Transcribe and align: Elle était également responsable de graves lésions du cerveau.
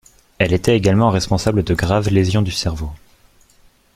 Elle 0.39 0.51
était 0.51 0.75
également 0.75 1.11
responsable 1.11 1.61
de 1.63 1.75
graves 1.75 2.09
lésions 2.09 2.41
du 2.41 2.49
cerveau. 2.49 2.89